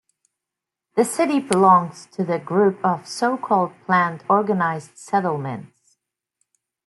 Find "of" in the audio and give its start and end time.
2.83-3.05